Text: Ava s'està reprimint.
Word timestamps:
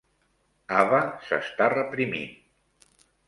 Ava 0.77 1.01
s'està 1.27 1.67
reprimint. 1.75 2.27